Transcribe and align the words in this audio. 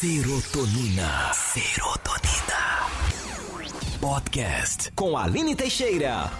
Serotonina. 0.00 1.32
Serotonina. 1.34 2.86
Podcast 4.00 4.92
com 4.94 5.18
Aline 5.18 5.56
Teixeira. 5.56 6.30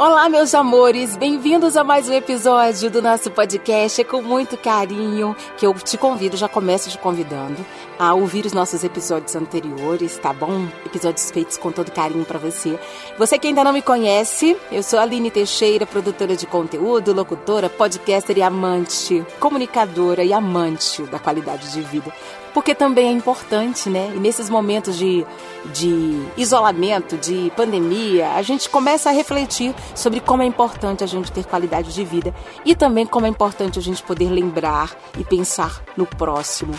Olá, 0.00 0.30
meus 0.30 0.54
amores, 0.54 1.14
bem-vindos 1.14 1.76
a 1.76 1.84
mais 1.84 2.08
um 2.08 2.14
episódio 2.14 2.90
do 2.90 3.02
nosso 3.02 3.30
podcast. 3.30 4.00
É 4.00 4.04
com 4.04 4.22
muito 4.22 4.56
carinho 4.56 5.36
que 5.58 5.66
eu 5.66 5.74
te 5.74 5.98
convido, 5.98 6.38
já 6.38 6.48
começo 6.48 6.88
te 6.88 6.96
convidando 6.96 7.58
a 7.98 8.14
ouvir 8.14 8.46
os 8.46 8.54
nossos 8.54 8.82
episódios 8.82 9.36
anteriores, 9.36 10.16
tá 10.16 10.32
bom? 10.32 10.66
Episódios 10.86 11.30
feitos 11.30 11.58
com 11.58 11.70
todo 11.70 11.92
carinho 11.92 12.24
para 12.24 12.38
você. 12.38 12.80
Você 13.18 13.38
que 13.38 13.48
ainda 13.48 13.62
não 13.62 13.74
me 13.74 13.82
conhece, 13.82 14.56
eu 14.72 14.82
sou 14.82 14.98
Aline 14.98 15.30
Teixeira, 15.30 15.84
produtora 15.84 16.34
de 16.34 16.46
conteúdo, 16.46 17.12
locutora, 17.12 17.68
podcaster 17.68 18.38
e 18.38 18.42
amante, 18.42 19.22
comunicadora 19.38 20.24
e 20.24 20.32
amante 20.32 21.02
da 21.02 21.18
qualidade 21.18 21.72
de 21.72 21.82
vida 21.82 22.10
porque 22.52 22.74
também 22.74 23.08
é 23.08 23.12
importante, 23.12 23.88
né? 23.88 24.12
E 24.14 24.18
nesses 24.18 24.50
momentos 24.50 24.96
de, 24.96 25.26
de 25.72 26.26
isolamento, 26.36 27.16
de 27.16 27.52
pandemia, 27.56 28.32
a 28.32 28.42
gente 28.42 28.68
começa 28.68 29.10
a 29.10 29.12
refletir 29.12 29.74
sobre 29.94 30.20
como 30.20 30.42
é 30.42 30.46
importante 30.46 31.04
a 31.04 31.06
gente 31.06 31.30
ter 31.30 31.44
qualidade 31.44 31.92
de 31.92 32.04
vida 32.04 32.34
e 32.64 32.74
também 32.74 33.06
como 33.06 33.26
é 33.26 33.28
importante 33.28 33.78
a 33.78 33.82
gente 33.82 34.02
poder 34.02 34.30
lembrar 34.30 34.96
e 35.18 35.24
pensar 35.24 35.82
no 35.96 36.06
próximo 36.06 36.74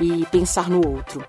e 0.00 0.24
pensar 0.26 0.68
no 0.68 0.86
outro. 0.86 1.24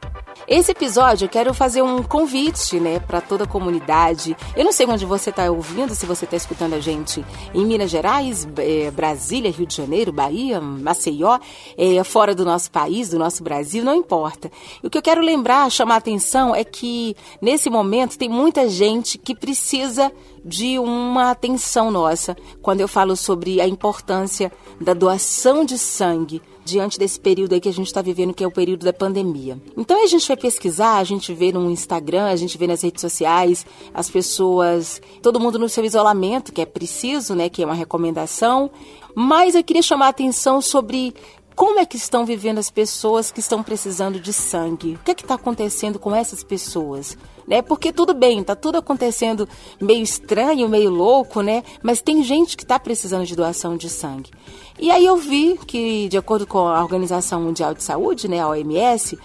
Esse 0.48 0.72
episódio 0.72 1.26
eu 1.26 1.30
quero 1.30 1.54
fazer 1.54 1.82
um 1.82 2.02
convite, 2.02 2.80
né, 2.80 3.02
para 3.02 3.20
toda 3.20 3.44
a 3.44 3.48
comunidade. 3.48 4.34
Eu 4.56 4.64
não 4.64 4.72
sei 4.72 4.88
onde 4.88 5.06
você 5.06 5.30
está 5.30 5.52
ouvindo, 5.52 5.94
se 5.94 6.06
você 6.06 6.24
está 6.24 6.38
escutando 6.38 6.74
a 6.74 6.80
gente 6.80 7.22
em 7.54 7.66
Minas 7.66 7.92
Gerais, 7.92 8.48
é, 8.56 8.90
Brasília, 8.90 9.52
Rio 9.52 9.68
de 9.68 9.76
Janeiro, 9.76 10.14
Bahia, 10.14 10.62
Maceió, 10.62 11.38
é, 11.78 12.02
fora 12.06 12.34
do 12.34 12.46
nosso 12.46 12.72
país, 12.72 13.10
do 13.10 13.20
nosso 13.20 13.44
Brasil, 13.44 13.84
não 13.84 13.94
importa. 13.94 14.50
O 14.82 14.90
que 14.90 14.98
eu 14.98 15.02
quero 15.02 15.20
lembrar, 15.20 15.70
chamar 15.70 15.96
a 15.96 15.98
atenção 15.98 16.56
é 16.56 16.64
que 16.64 17.14
nesse 17.42 17.70
momento 17.70 18.18
tem 18.18 18.30
muita 18.30 18.70
gente 18.70 19.18
que 19.18 19.36
precisa 19.36 20.10
de 20.46 20.80
uma 20.80 21.30
atenção 21.30 21.92
nossa 21.92 22.38
quando 22.62 22.80
eu 22.80 22.88
falo 22.88 23.18
sobre 23.18 23.60
a 23.60 23.68
importância 23.68 24.50
da 24.80 24.94
doação 24.94 25.66
de 25.66 25.78
sangue 25.78 26.42
diante 26.68 27.00
desse 27.00 27.20
período 27.20 27.54
aí 27.54 27.62
que 27.62 27.70
a 27.70 27.74
gente 27.74 27.88
está 27.88 28.02
vivendo, 28.02 28.34
que 28.34 28.44
é 28.44 28.48
o 28.48 28.52
período 28.52 28.86
da 28.86 28.94
pandemia. 28.94 29.58
Então 29.76 30.04
a 30.04 30.08
gente 30.08 30.28
vai 30.28 30.38
pesquisar, 30.38 30.98
a 30.98 31.04
gente 31.04 31.34
vê 31.34 31.52
no 31.52 31.72
Instagram, 31.72 32.26
a 32.26 32.36
gente 32.36 32.58
vê 32.58 32.68
nas 32.68 32.82
redes 32.82 33.02
sociais, 33.02 33.66
as 33.94 34.10
pessoas, 34.10 35.02
todo 35.22 35.40
mundo 35.40 35.58
no 35.58 35.70
seu 35.70 35.86
isolamento, 35.86 36.52
que 36.52 36.62
é 36.62 36.66
preciso, 36.66 37.34
né, 37.34 37.50
que 37.50 37.64
é 37.64 37.66
uma 37.66 37.74
recomendação. 37.74 38.70
Mas 39.16 39.56
eu 39.56 39.64
queria 39.64 39.82
chamar 39.82 40.08
a 40.08 40.10
atenção 40.10 40.62
sobre 40.62 41.16
como 41.58 41.80
é 41.80 41.88
que 41.88 41.98
estão 41.98 42.24
vivendo 42.24 42.60
as 42.60 42.70
pessoas 42.70 43.32
que 43.32 43.40
estão 43.40 43.64
precisando 43.64 44.20
de 44.20 44.32
sangue? 44.32 44.94
O 44.94 45.00
que 45.00 45.10
é 45.10 45.16
está 45.16 45.34
acontecendo 45.34 45.98
com 45.98 46.16
essas 46.16 46.44
pessoas? 46.44 47.18
Né? 47.48 47.64
Porque 47.64 47.92
tudo 47.92 48.14
bem, 48.14 48.42
está 48.42 48.56
tudo 48.56 48.78
acontecendo 48.78 49.50
meio 49.82 50.04
estranho, 50.04 50.70
meio 50.70 50.92
louco, 50.92 51.42
né? 51.42 51.64
Mas 51.82 52.00
tem 52.00 52.22
gente 52.22 52.56
que 52.56 52.62
está 52.62 52.78
precisando 52.78 53.26
de 53.26 53.36
doação 53.36 53.76
de 53.76 53.90
sangue. 53.90 54.30
E 54.78 54.92
aí 54.92 55.04
eu 55.04 55.18
vi 55.18 55.58
que, 55.66 56.08
de 56.10 56.18
acordo 56.20 56.46
com 56.46 56.60
a 56.60 56.80
Organização 56.80 57.42
Mundial 57.42 57.74
de 57.74 57.82
Saúde, 57.82 58.28
né, 58.28 58.40
a 58.40 58.50
OMS, 58.50 59.18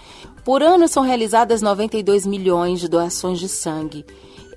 por 0.43 0.63
ano 0.63 0.87
são 0.87 1.03
realizadas 1.03 1.61
92 1.61 2.25
milhões 2.25 2.79
de 2.79 2.87
doações 2.87 3.39
de 3.39 3.47
sangue 3.47 4.03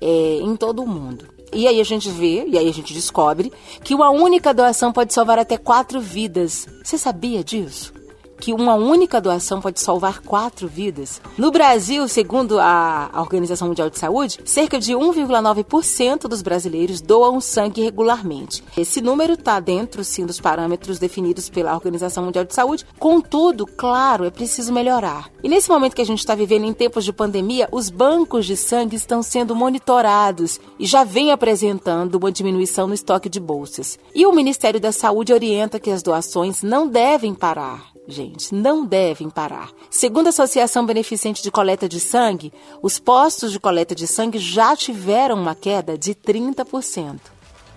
é, 0.01 0.39
em 0.41 0.55
todo 0.55 0.81
o 0.81 0.87
mundo. 0.87 1.36
E 1.53 1.67
aí 1.67 1.79
a 1.79 1.83
gente 1.83 2.09
vê, 2.09 2.45
e 2.47 2.57
aí 2.57 2.69
a 2.69 2.73
gente 2.73 2.93
descobre, 2.93 3.51
que 3.83 3.95
uma 3.95 4.09
única 4.09 4.53
doação 4.53 4.91
pode 4.91 5.13
salvar 5.13 5.39
até 5.39 5.57
quatro 5.57 5.99
vidas. 5.99 6.67
Você 6.83 6.97
sabia 6.97 7.43
disso? 7.43 7.96
Que 8.39 8.53
uma 8.53 8.75
única 8.75 9.19
doação 9.19 9.59
pode 9.61 9.79
salvar 9.79 10.21
quatro 10.21 10.67
vidas. 10.67 11.21
No 11.37 11.51
Brasil, 11.51 12.07
segundo 12.07 12.59
a 12.59 13.09
Organização 13.15 13.67
Mundial 13.67 13.89
de 13.89 13.99
Saúde, 13.99 14.39
cerca 14.45 14.79
de 14.79 14.93
1,9% 14.93 16.27
dos 16.27 16.41
brasileiros 16.41 17.01
doam 17.01 17.41
sangue 17.41 17.81
regularmente. 17.81 18.63
Esse 18.77 19.01
número 19.01 19.33
está 19.33 19.59
dentro, 19.59 20.03
sim, 20.03 20.25
dos 20.25 20.39
parâmetros 20.39 20.99
definidos 20.99 21.49
pela 21.49 21.73
Organização 21.73 22.25
Mundial 22.25 22.45
de 22.45 22.53
Saúde. 22.53 22.85
Contudo, 22.99 23.65
claro, 23.65 24.25
é 24.25 24.29
preciso 24.29 24.71
melhorar. 24.71 25.29
E 25.43 25.49
nesse 25.49 25.69
momento 25.69 25.95
que 25.95 26.01
a 26.01 26.05
gente 26.05 26.19
está 26.19 26.35
vivendo 26.35 26.65
em 26.65 26.73
tempos 26.73 27.03
de 27.03 27.13
pandemia, 27.13 27.67
os 27.71 27.89
bancos 27.89 28.45
de 28.45 28.55
sangue 28.55 28.95
estão 28.95 29.21
sendo 29.23 29.55
monitorados 29.55 30.59
e 30.79 30.85
já 30.85 31.03
vem 31.03 31.31
apresentando 31.31 32.15
uma 32.15 32.31
diminuição 32.31 32.87
no 32.87 32.93
estoque 32.93 33.29
de 33.29 33.39
bolsas. 33.39 33.97
E 34.13 34.25
o 34.25 34.33
Ministério 34.33 34.79
da 34.79 34.91
Saúde 34.91 35.33
orienta 35.33 35.79
que 35.79 35.91
as 35.91 36.03
doações 36.03 36.63
não 36.63 36.87
devem 36.87 37.33
parar 37.33 37.96
gente, 38.07 38.55
não 38.55 38.85
devem 38.85 39.29
parar. 39.29 39.69
Segundo 39.89 40.27
a 40.27 40.29
Associação 40.29 40.85
Beneficente 40.85 41.43
de 41.43 41.51
Coleta 41.51 41.89
de 41.89 41.99
Sangue, 41.99 42.53
os 42.81 42.97
postos 42.97 43.51
de 43.51 43.59
coleta 43.59 43.93
de 43.93 44.07
sangue 44.07 44.39
já 44.39 44.75
tiveram 44.75 45.35
uma 45.35 45.53
queda 45.53 45.97
de 45.97 46.15
30%. 46.15 47.19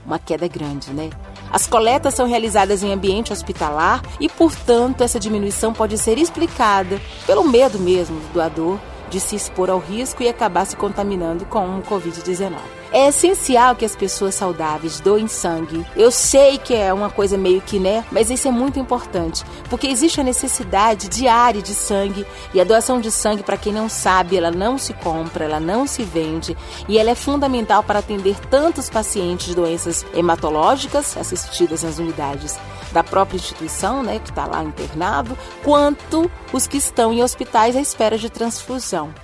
Uma 0.06 0.18
queda 0.18 0.48
grande, 0.48 0.92
né? 0.92 1.10
As 1.52 1.66
coletas 1.66 2.14
são 2.14 2.26
realizadas 2.26 2.82
em 2.82 2.92
ambiente 2.92 3.32
hospitalar 3.32 4.02
e, 4.18 4.28
portanto, 4.28 5.02
essa 5.02 5.20
diminuição 5.20 5.74
pode 5.74 5.98
ser 5.98 6.16
explicada 6.16 7.00
pelo 7.26 7.44
medo 7.44 7.78
mesmo 7.78 8.18
do 8.18 8.32
doador 8.32 8.78
de 9.10 9.20
se 9.20 9.36
expor 9.36 9.68
ao 9.68 9.78
risco 9.78 10.22
e 10.22 10.28
acabar 10.28 10.64
se 10.64 10.76
contaminando 10.76 11.44
com 11.44 11.78
o 11.78 11.82
Covid-19. 11.82 12.79
É 12.92 13.06
essencial 13.06 13.76
que 13.76 13.84
as 13.84 13.94
pessoas 13.94 14.34
saudáveis 14.34 14.98
doem 14.98 15.28
sangue. 15.28 15.86
Eu 15.94 16.10
sei 16.10 16.58
que 16.58 16.74
é 16.74 16.92
uma 16.92 17.08
coisa 17.08 17.38
meio 17.38 17.60
que, 17.60 17.78
né? 17.78 18.04
Mas 18.10 18.30
isso 18.30 18.48
é 18.48 18.50
muito 18.50 18.80
importante, 18.80 19.44
porque 19.68 19.86
existe 19.86 20.20
a 20.20 20.24
necessidade 20.24 21.08
diária 21.08 21.62
de 21.62 21.72
sangue 21.72 22.26
e 22.52 22.60
a 22.60 22.64
doação 22.64 23.00
de 23.00 23.12
sangue, 23.12 23.44
para 23.44 23.56
quem 23.56 23.72
não 23.72 23.88
sabe, 23.88 24.36
ela 24.36 24.50
não 24.50 24.76
se 24.76 24.92
compra, 24.94 25.44
ela 25.44 25.60
não 25.60 25.86
se 25.86 26.02
vende 26.02 26.56
e 26.88 26.98
ela 26.98 27.10
é 27.10 27.14
fundamental 27.14 27.82
para 27.84 28.00
atender 28.00 28.36
tantos 28.48 28.90
pacientes 28.90 29.46
de 29.46 29.54
doenças 29.54 30.04
hematológicas 30.12 31.16
assistidas 31.16 31.84
nas 31.84 31.98
unidades 31.98 32.58
da 32.92 33.04
própria 33.04 33.36
instituição, 33.36 34.02
né, 34.02 34.18
que 34.18 34.30
está 34.30 34.46
lá 34.46 34.64
internado, 34.64 35.38
quanto 35.62 36.28
os 36.52 36.66
que 36.66 36.76
estão 36.76 37.12
em 37.12 37.22
hospitais 37.22 37.76
à 37.76 37.80
espera 37.80 38.18
de 38.18 38.28
transfusão. 38.28 39.14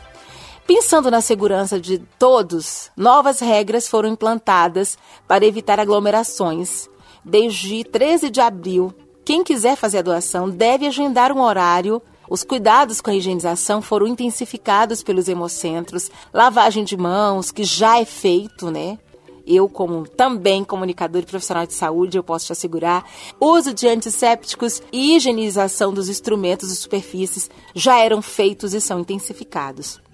Pensando 0.67 1.13
na 1.13 1.21
segurança 1.21 1.81
de 1.81 1.99
todos, 2.19 2.91
novas 2.97 3.39
regras 3.39 3.87
foram 3.87 4.09
implantadas 4.09 4.99
para 5.29 5.47
evitar 5.47 5.79
aglomerações. 5.79 6.89
Desde 7.25 7.85
13 7.85 8.31
de 8.31 8.41
abril, 8.41 8.93
quem 9.25 9.45
quiser 9.45 9.77
fazer 9.77 9.99
a 9.99 10.03
doação 10.03 10.51
deve 10.51 10.85
agendar 10.85 11.31
um 11.31 11.41
horário. 11.41 12.03
Os 12.29 12.43
cuidados 12.43 13.01
com 13.01 13.11
a 13.11 13.15
higienização 13.15 13.81
foram 13.81 14.09
intensificados 14.09 15.05
pelos 15.05 15.29
hemocentros, 15.29 16.11
lavagem 16.35 16.83
de 16.83 16.97
mãos, 16.97 17.53
que 17.53 17.63
já 17.63 18.01
é 18.01 18.05
feito, 18.05 18.69
né? 18.69 18.99
Eu, 19.47 19.69
como 19.69 20.09
também 20.09 20.65
comunicador 20.65 21.23
e 21.23 21.27
profissional 21.27 21.65
de 21.65 21.75
saúde, 21.75 22.19
eu 22.19 22.25
posso 22.25 22.47
te 22.47 22.53
assegurar, 22.53 23.09
uso 23.41 23.73
de 23.73 23.87
antissépticos 23.87 24.83
e 24.91 25.15
higienização 25.15 25.95
dos 25.95 26.09
instrumentos 26.09 26.73
e 26.73 26.75
superfícies 26.75 27.49
já 27.73 28.01
eram 28.01 28.21
feitos 28.21 28.75
e 28.75 28.81
são 28.81 28.99
intensificados. 28.99 30.05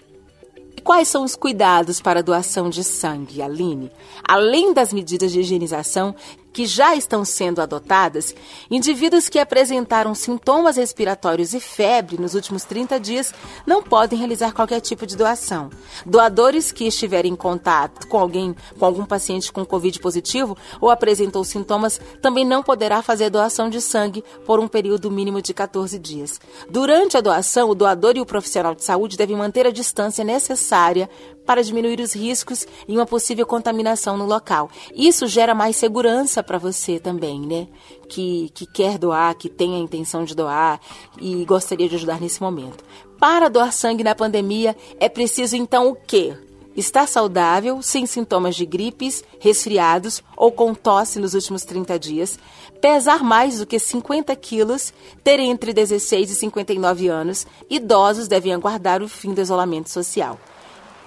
Quais 0.82 1.06
são 1.08 1.22
os 1.24 1.36
cuidados 1.36 2.00
para 2.00 2.20
a 2.20 2.22
doação 2.22 2.68
de 2.68 2.82
sangue, 2.82 3.40
Aline? 3.40 3.90
Além 4.26 4.72
das 4.72 4.92
medidas 4.92 5.30
de 5.30 5.40
higienização 5.40 6.14
que 6.52 6.66
já 6.66 6.94
estão 6.94 7.24
sendo 7.24 7.60
adotadas, 7.60 8.34
indivíduos 8.70 9.28
que 9.28 9.38
apresentaram 9.38 10.14
sintomas 10.14 10.76
respiratórios 10.76 11.54
e 11.54 11.60
febre 11.60 12.20
nos 12.20 12.34
últimos 12.34 12.64
30 12.64 13.00
dias 13.00 13.34
não 13.66 13.82
podem 13.82 14.18
realizar 14.18 14.52
qualquer 14.52 14.80
tipo 14.80 15.06
de 15.06 15.16
doação. 15.16 15.70
Doadores 16.04 16.70
que 16.70 16.86
estiverem 16.86 17.32
em 17.32 17.36
contato 17.36 18.06
com 18.06 18.18
alguém, 18.18 18.54
com 18.78 18.84
algum 18.84 19.04
paciente 19.04 19.52
com 19.52 19.64
Covid 19.64 19.98
positivo 20.00 20.56
ou 20.80 20.90
apresentou 20.90 21.44
sintomas, 21.44 22.00
também 22.20 22.44
não 22.44 22.62
poderá 22.62 23.02
fazer 23.02 23.30
doação 23.30 23.70
de 23.70 23.80
sangue 23.80 24.22
por 24.44 24.60
um 24.60 24.68
período 24.68 25.10
mínimo 25.10 25.40
de 25.40 25.54
14 25.54 25.98
dias. 25.98 26.40
Durante 26.68 27.16
a 27.16 27.20
doação, 27.20 27.70
o 27.70 27.74
doador 27.74 28.16
e 28.16 28.20
o 28.20 28.26
profissional 28.26 28.74
de 28.74 28.84
saúde 28.84 29.16
devem 29.16 29.36
manter 29.36 29.66
a 29.66 29.70
distância 29.70 30.24
necessária 30.24 31.08
para 31.46 31.62
diminuir 31.62 32.00
os 32.00 32.14
riscos 32.14 32.66
e 32.86 32.96
uma 32.96 33.06
possível 33.06 33.46
contaminação 33.46 34.16
no 34.16 34.26
local. 34.26 34.70
Isso 34.94 35.26
gera 35.26 35.54
mais 35.54 35.76
segurança 35.76 36.41
para 36.42 36.58
você 36.58 36.98
também, 36.98 37.40
né? 37.40 37.68
Que, 38.08 38.50
que 38.54 38.66
quer 38.66 38.98
doar, 38.98 39.34
que 39.34 39.48
tem 39.48 39.74
a 39.74 39.78
intenção 39.78 40.24
de 40.24 40.34
doar 40.34 40.80
e 41.20 41.44
gostaria 41.44 41.88
de 41.88 41.96
ajudar 41.96 42.20
nesse 42.20 42.40
momento. 42.40 42.84
Para 43.18 43.48
doar 43.48 43.72
sangue 43.72 44.04
na 44.04 44.14
pandemia, 44.14 44.76
é 44.98 45.08
preciso 45.08 45.56
então 45.56 45.88
o 45.88 45.94
quê? 45.94 46.36
Estar 46.76 47.06
saudável, 47.06 47.82
sem 47.82 48.06
sintomas 48.06 48.56
de 48.56 48.64
gripes, 48.64 49.22
resfriados 49.38 50.22
ou 50.36 50.50
com 50.50 50.74
tosse 50.74 51.18
nos 51.18 51.34
últimos 51.34 51.64
30 51.64 51.98
dias, 51.98 52.38
pesar 52.80 53.22
mais 53.22 53.58
do 53.58 53.66
que 53.66 53.78
50 53.78 54.34
quilos, 54.36 54.92
ter 55.22 55.38
entre 55.38 55.72
16 55.72 56.30
e 56.30 56.34
59 56.34 57.08
anos, 57.08 57.46
idosos 57.68 58.26
devem 58.26 58.54
aguardar 58.54 59.02
o 59.02 59.08
fim 59.08 59.34
do 59.34 59.40
isolamento 59.40 59.90
social 59.90 60.38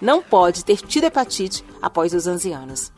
não 0.02 0.22
pode 0.22 0.64
ter 0.64 0.78
tido 0.78 1.06
hepatite 1.06 1.64
após 1.82 2.14
os 2.14 2.28
11 2.28 2.52
anos. 2.52 2.92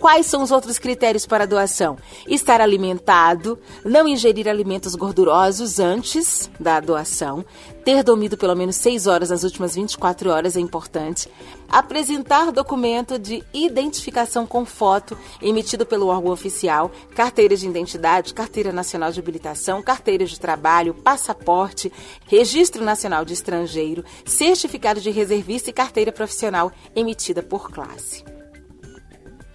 Quais 0.00 0.26
são 0.26 0.42
os 0.42 0.52
outros 0.52 0.78
critérios 0.78 1.26
para 1.26 1.42
a 1.42 1.46
doação? 1.46 1.96
Estar 2.26 2.60
alimentado, 2.60 3.58
não 3.84 4.06
ingerir 4.06 4.46
alimentos 4.48 4.94
gordurosos 4.94 5.80
antes 5.80 6.48
da 6.58 6.78
doação, 6.78 7.44
ter 7.84 8.04
dormido 8.04 8.36
pelo 8.36 8.54
menos 8.54 8.76
6 8.76 9.08
horas 9.08 9.30
nas 9.30 9.42
últimas 9.42 9.74
24 9.74 10.30
horas 10.30 10.56
é 10.56 10.60
importante, 10.60 11.28
apresentar 11.68 12.52
documento 12.52 13.18
de 13.18 13.42
identificação 13.52 14.46
com 14.46 14.64
foto 14.64 15.18
emitido 15.42 15.84
pelo 15.84 16.06
órgão 16.06 16.30
oficial, 16.30 16.92
carteira 17.16 17.56
de 17.56 17.66
identidade, 17.66 18.34
carteira 18.34 18.70
nacional 18.70 19.10
de 19.10 19.18
habilitação, 19.18 19.82
carteira 19.82 20.24
de 20.24 20.38
trabalho, 20.38 20.94
passaporte, 20.94 21.92
registro 22.26 22.84
nacional 22.84 23.24
de 23.24 23.32
estrangeiro, 23.32 24.04
certificado 24.24 25.00
de 25.00 25.10
reservista 25.10 25.70
e 25.70 25.72
carteira 25.72 26.12
profissional 26.12 26.70
emitida 26.94 27.42
por 27.42 27.68
classe. 27.72 28.37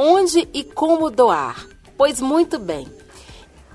Onde 0.05 0.49
e 0.53 0.65
como 0.65 1.09
doar? 1.09 1.65
Pois 1.97 2.19
muito 2.19 2.59
bem. 2.59 2.85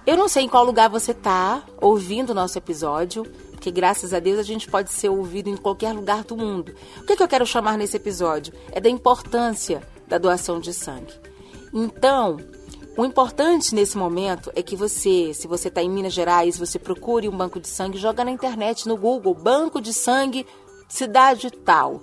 Eu 0.07 0.15
não 0.15 0.29
sei 0.29 0.43
em 0.43 0.49
qual 0.49 0.63
lugar 0.63 0.91
você 0.91 1.13
está 1.13 1.63
ouvindo 1.81 2.31
o 2.31 2.35
nosso 2.35 2.59
episódio, 2.59 3.25
porque 3.53 3.71
graças 3.71 4.13
a 4.13 4.21
Deus 4.21 4.39
a 4.39 4.43
gente 4.43 4.71
pode 4.71 4.93
ser 4.93 5.09
ouvido 5.09 5.49
em 5.49 5.57
qualquer 5.57 5.95
lugar 5.95 6.25
do 6.25 6.37
mundo. 6.37 6.75
O 6.99 7.05
que, 7.05 7.15
é 7.15 7.17
que 7.17 7.23
eu 7.23 7.29
quero 7.29 7.47
chamar 7.47 7.79
nesse 7.79 7.97
episódio? 7.97 8.53
É 8.71 8.79
da 8.79 8.91
importância 8.91 9.83
da 10.07 10.19
doação 10.19 10.61
de 10.61 10.75
sangue. 10.75 11.15
Então, 11.73 12.37
o 12.95 13.07
importante 13.07 13.75
nesse 13.75 13.97
momento 13.97 14.53
é 14.55 14.63
que 14.63 14.77
você, 14.77 15.33
se 15.33 15.49
você 15.49 15.69
está 15.69 15.83
em 15.83 15.89
Minas 15.89 16.13
Gerais, 16.13 16.59
você 16.59 16.79
procure 16.79 17.27
um 17.27 17.35
banco 17.39 17.59
de 17.59 17.69
sangue, 17.69 17.97
joga 17.97 18.23
na 18.23 18.31
internet, 18.31 18.87
no 18.87 18.99
Google, 18.99 19.33
banco 19.33 19.81
de 19.81 19.95
sangue, 19.95 20.45
cidade 20.91 21.51
tal. 21.51 22.03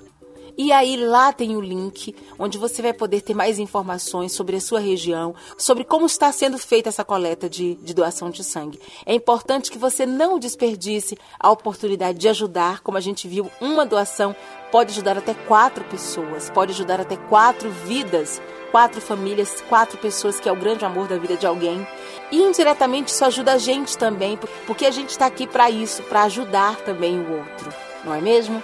E 0.57 0.71
aí 0.71 0.95
lá 0.95 1.33
tem 1.33 1.55
o 1.55 1.61
link 1.61 2.15
onde 2.39 2.57
você 2.57 2.81
vai 2.81 2.93
poder 2.93 3.21
ter 3.21 3.33
mais 3.33 3.59
informações 3.59 4.31
sobre 4.31 4.55
a 4.55 4.61
sua 4.61 4.79
região, 4.79 5.35
sobre 5.57 5.83
como 5.83 6.05
está 6.05 6.31
sendo 6.31 6.57
feita 6.57 6.89
essa 6.89 7.03
coleta 7.03 7.49
de, 7.49 7.75
de 7.75 7.93
doação 7.93 8.29
de 8.29 8.43
sangue. 8.43 8.79
É 9.05 9.13
importante 9.13 9.69
que 9.69 9.77
você 9.77 10.05
não 10.05 10.39
desperdice 10.39 11.17
a 11.39 11.51
oportunidade 11.51 12.17
de 12.17 12.29
ajudar, 12.29 12.81
como 12.81 12.97
a 12.97 13.01
gente 13.01 13.27
viu, 13.27 13.51
uma 13.59 13.85
doação 13.85 14.35
pode 14.71 14.91
ajudar 14.91 15.17
até 15.17 15.33
quatro 15.33 15.83
pessoas, 15.85 16.49
pode 16.49 16.71
ajudar 16.71 17.01
até 17.01 17.17
quatro 17.17 17.69
vidas, 17.69 18.41
quatro 18.71 19.01
famílias, 19.01 19.61
quatro 19.69 19.97
pessoas, 19.97 20.39
que 20.39 20.49
é 20.49 20.51
o 20.51 20.55
grande 20.55 20.85
amor 20.85 21.07
da 21.07 21.17
vida 21.17 21.35
de 21.35 21.45
alguém. 21.45 21.85
E 22.31 22.41
indiretamente 22.41 23.11
isso 23.11 23.23
ajuda 23.25 23.53
a 23.53 23.57
gente 23.57 23.97
também, 23.97 24.37
porque 24.65 24.85
a 24.85 24.91
gente 24.91 25.09
está 25.09 25.25
aqui 25.25 25.47
para 25.47 25.69
isso, 25.69 26.03
para 26.03 26.23
ajudar 26.23 26.77
também 26.77 27.19
o 27.19 27.37
outro, 27.37 27.73
não 28.03 28.13
é 28.13 28.21
mesmo? 28.21 28.61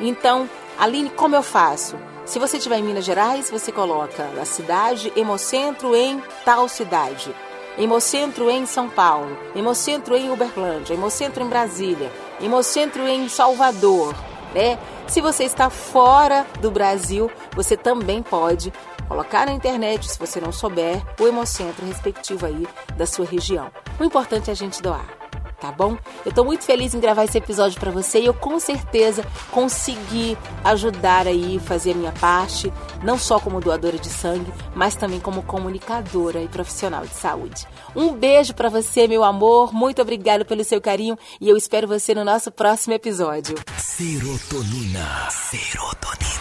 Então, 0.00 0.48
Aline, 0.78 1.10
como 1.10 1.36
eu 1.36 1.42
faço? 1.42 1.96
Se 2.24 2.38
você 2.38 2.56
estiver 2.56 2.78
em 2.78 2.82
Minas 2.82 3.04
Gerais, 3.04 3.50
você 3.50 3.70
coloca 3.70 4.24
a 4.40 4.44
cidade 4.44 5.12
Hemocentro 5.14 5.94
em 5.94 6.22
tal 6.44 6.68
cidade. 6.68 7.34
Hemocentro 7.78 8.50
em 8.50 8.66
São 8.66 8.88
Paulo, 8.88 9.36
Hemocentro 9.54 10.16
em 10.16 10.30
Uberlândia, 10.30 10.94
Hemocentro 10.94 11.42
em 11.42 11.48
Brasília, 11.48 12.10
Hemocentro 12.40 13.06
em 13.06 13.28
Salvador. 13.28 14.14
Né? 14.54 14.78
Se 15.06 15.20
você 15.20 15.44
está 15.44 15.70
fora 15.70 16.46
do 16.60 16.70
Brasil, 16.70 17.30
você 17.54 17.76
também 17.76 18.22
pode 18.22 18.72
colocar 19.08 19.46
na 19.46 19.52
internet, 19.52 20.08
se 20.08 20.18
você 20.18 20.40
não 20.40 20.52
souber, 20.52 21.02
o 21.20 21.26
Hemocentro 21.26 21.86
respectivo 21.86 22.46
aí 22.46 22.66
da 22.96 23.06
sua 23.06 23.26
região. 23.26 23.70
O 23.98 24.04
importante 24.04 24.50
é 24.50 24.52
a 24.52 24.56
gente 24.56 24.80
doar 24.80 25.23
tá 25.64 25.72
bom? 25.72 25.96
Eu 26.26 26.32
tô 26.32 26.44
muito 26.44 26.62
feliz 26.62 26.92
em 26.92 27.00
gravar 27.00 27.24
esse 27.24 27.38
episódio 27.38 27.80
para 27.80 27.90
você 27.90 28.20
e 28.20 28.26
eu 28.26 28.34
com 28.34 28.60
certeza 28.60 29.24
consegui 29.50 30.36
ajudar 30.62 31.26
aí, 31.26 31.58
fazer 31.58 31.92
a 31.92 31.94
minha 31.94 32.12
parte, 32.12 32.70
não 33.02 33.16
só 33.16 33.40
como 33.40 33.62
doadora 33.62 33.98
de 33.98 34.10
sangue, 34.10 34.52
mas 34.74 34.94
também 34.94 35.18
como 35.18 35.42
comunicadora 35.42 36.42
e 36.42 36.48
profissional 36.48 37.06
de 37.06 37.14
saúde. 37.14 37.66
Um 37.96 38.12
beijo 38.12 38.52
para 38.52 38.68
você, 38.68 39.08
meu 39.08 39.24
amor, 39.24 39.72
muito 39.72 40.02
obrigado 40.02 40.44
pelo 40.44 40.62
seu 40.62 40.82
carinho 40.82 41.18
e 41.40 41.48
eu 41.48 41.56
espero 41.56 41.88
você 41.88 42.14
no 42.14 42.26
nosso 42.26 42.52
próximo 42.52 42.92
episódio. 42.92 43.54
Serotonina. 43.78 45.30
Serotonina. 45.30 46.34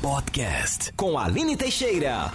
Podcast 0.00 0.90
com 0.96 1.18
Aline 1.18 1.54
Teixeira. 1.54 2.32